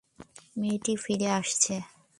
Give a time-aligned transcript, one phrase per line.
[0.57, 1.75] মেয়েটি ফিরে আসছে।